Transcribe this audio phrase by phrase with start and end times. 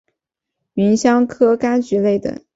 [0.73, 2.43] 芸香科柑橘类等。